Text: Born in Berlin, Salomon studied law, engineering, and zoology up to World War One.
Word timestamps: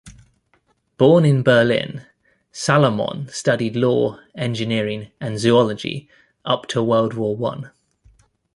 Born 0.97 1.25
in 1.25 1.43
Berlin, 1.43 2.07
Salomon 2.51 3.27
studied 3.27 3.75
law, 3.75 4.19
engineering, 4.33 5.11
and 5.21 5.37
zoology 5.39 6.09
up 6.43 6.65
to 6.69 6.81
World 6.81 7.13
War 7.13 7.37
One. 7.37 7.69